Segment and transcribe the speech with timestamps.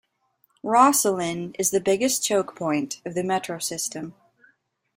[0.63, 4.15] Rosslyn is the biggest choke point of the Metro system.